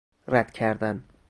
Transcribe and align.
ردکردن 0.27 1.03